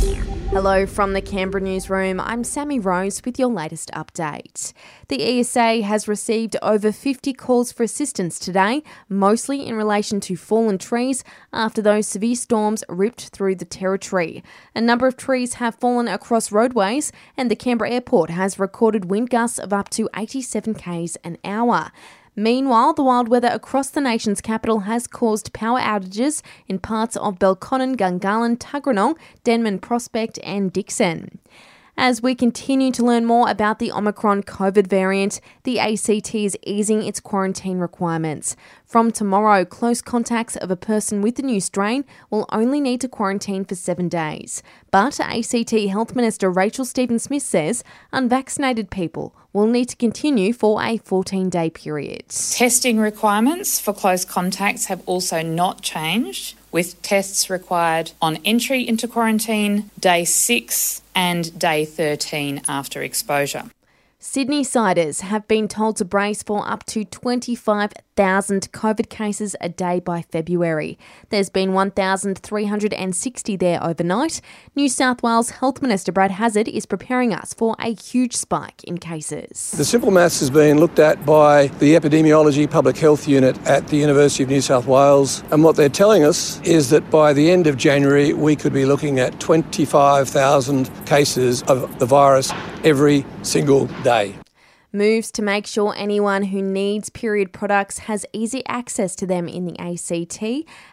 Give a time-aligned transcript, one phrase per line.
[0.00, 2.20] Hello from the Canberra newsroom.
[2.20, 4.72] I'm Sammy Rose with your latest update.
[5.08, 10.78] The ESA has received over 50 calls for assistance today, mostly in relation to fallen
[10.78, 14.42] trees after those severe storms ripped through the territory.
[14.74, 19.28] A number of trees have fallen across roadways, and the Canberra airport has recorded wind
[19.28, 21.92] gusts of up to 87 k's an hour.
[22.36, 27.38] Meanwhile, the wild weather across the nation's capital has caused power outages in parts of
[27.38, 31.38] Belconnen, Gungahlin, Tuggeranong, Denman Prospect, and Dickson.
[31.96, 37.02] As we continue to learn more about the Omicron COVID variant, the ACT is easing
[37.02, 38.56] its quarantine requirements.
[38.90, 43.08] From tomorrow, close contacts of a person with the new strain will only need to
[43.08, 44.64] quarantine for seven days.
[44.90, 50.82] But ACT Health Minister Rachel Stephen Smith says unvaccinated people will need to continue for
[50.82, 52.30] a 14 day period.
[52.30, 59.06] Testing requirements for close contacts have also not changed, with tests required on entry into
[59.06, 63.70] quarantine, day 6 and day 13 after exposure.
[64.22, 69.98] Sydney siders have been told to brace for up to 25,000 COVID cases a day
[69.98, 70.98] by February.
[71.30, 74.42] There's been 1,360 there overnight.
[74.76, 78.98] New South Wales Health Minister Brad Hazzard is preparing us for a huge spike in
[78.98, 79.70] cases.
[79.70, 83.96] The simple maths has been looked at by the Epidemiology Public Health Unit at the
[83.96, 87.66] University of New South Wales, and what they're telling us is that by the end
[87.66, 92.52] of January, we could be looking at 25,000 cases of the virus
[92.84, 94.09] every single day.
[94.92, 99.64] Moves to make sure anyone who needs period products has easy access to them in
[99.64, 100.42] the ACT.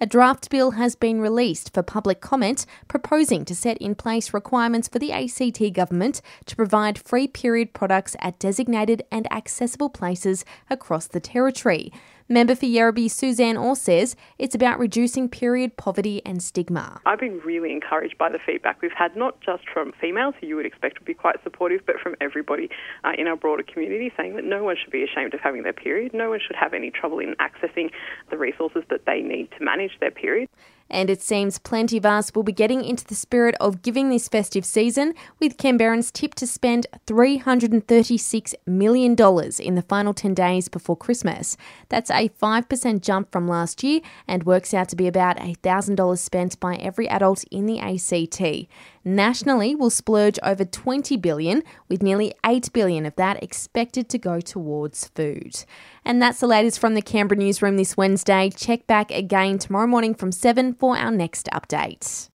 [0.00, 4.88] A draft bill has been released for public comment proposing to set in place requirements
[4.88, 11.06] for the ACT government to provide free period products at designated and accessible places across
[11.06, 11.92] the territory.
[12.32, 17.00] Member for Yerrabi Suzanne Orr says it's about reducing period poverty and stigma.
[17.04, 20.56] I've been really encouraged by the feedback we've had, not just from females who you
[20.56, 22.70] would expect would be quite supportive, but from everybody
[23.04, 25.74] uh, in our broader community saying that no one should be ashamed of having their
[25.74, 27.90] period, no one should have any trouble in accessing
[28.30, 30.48] the resources that they need to manage their period.
[30.90, 34.28] And it seems plenty of us will be getting into the spirit of giving this
[34.28, 40.96] festive season, with Canberrans tipped to spend $336 million in the final 10 days before
[40.96, 41.56] Christmas.
[41.88, 46.60] That's a 5% jump from last year and works out to be about $1,000 spent
[46.60, 48.68] by every adult in the ACT.
[49.04, 54.40] Nationally, we'll splurge over 20 billion, with nearly 8 billion of that expected to go
[54.40, 55.64] towards food.
[56.04, 58.50] And that's the latest from the Canberra newsroom this Wednesday.
[58.50, 62.28] Check back again tomorrow morning from 7 for our next update.